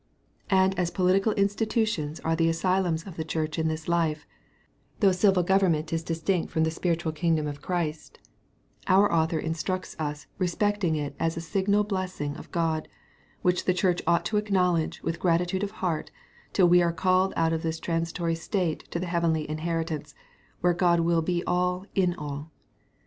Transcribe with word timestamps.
And 0.49 0.73
as 0.79 0.89
political 0.89 1.31
institutions 1.33 2.19
are 2.21 2.35
the 2.35 2.49
asylums 2.49 3.05
of 3.05 3.17
the 3.17 3.23
Church 3.23 3.59
in 3.59 3.67
this 3.67 3.87
life, 3.87 4.25
though 4.99 5.11
civil 5.11 5.43
government 5.43 5.93
is 5.93 6.01
distinct 6.01 6.51
from 6.51 6.63
the 6.63 6.71
spiritual 6.71 7.11
kingdom 7.11 7.45
of 7.45 7.61
Christ, 7.61 8.17
our 8.87 9.13
Author 9.13 9.37
instructs 9.37 9.95
us 9.99 10.25
respecting 10.39 10.95
it 10.95 11.15
as 11.19 11.37
a 11.37 11.39
signal 11.39 11.83
blessing 11.83 12.35
of 12.35 12.49
God, 12.49 12.87
which 13.43 13.65
the 13.65 13.75
Church 13.75 14.01
ought 14.07 14.25
to 14.25 14.37
acknowledge 14.37 15.03
with 15.03 15.19
gratitude 15.19 15.61
of 15.61 15.69
heart, 15.85 16.09
till 16.51 16.67
we 16.67 16.81
are 16.81 16.91
called 16.91 17.31
out 17.35 17.53
of 17.53 17.61
this 17.61 17.79
transitory 17.79 18.33
state 18.33 18.89
to 18.89 18.97
the 18.97 19.05
heavenly 19.05 19.47
inheritance, 19.47 20.15
where 20.61 20.73
God 20.73 21.01
will 21.01 21.21
be 21.21 21.43
all 21.45 21.85
in 21.93 22.15
all. 22.15 22.49